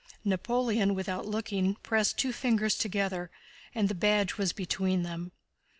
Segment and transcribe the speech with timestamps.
[0.25, 3.29] Napoleon, without looking, pressed two fingers together
[3.75, 5.31] and the badge was between them.